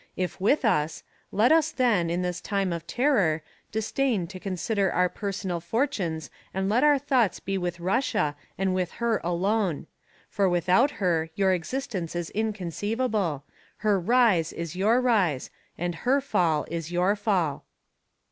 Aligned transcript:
If 0.17 0.41
with 0.41 0.65
us 0.65 1.03
let 1.31 1.51
us 1.51 1.69
then, 1.71 2.09
in 2.09 2.23
this 2.23 2.41
time 2.41 2.73
of 2.73 2.87
terror, 2.87 3.43
disdain 3.71 4.25
to 4.29 4.39
consider 4.39 4.91
our 4.91 5.09
personal 5.09 5.59
fortunes 5.59 6.31
and 6.55 6.67
let 6.67 6.83
our 6.83 6.97
thoughts 6.97 7.39
be 7.39 7.55
with 7.55 7.79
Russia 7.79 8.35
and 8.57 8.73
with 8.73 8.93
her 8.93 9.21
alone. 9.23 9.85
For 10.27 10.49
without 10.49 10.89
her 10.97 11.29
your 11.35 11.53
existence 11.53 12.15
is 12.15 12.31
inconceivable; 12.31 13.43
her 13.85 13.99
rise 13.99 14.51
is 14.51 14.75
your 14.75 14.99
rise 15.01 15.51
and 15.77 15.93
her 16.01 16.19
fall 16.19 16.65
is 16.67 16.91
your 16.91 17.15
fall." 17.15 17.65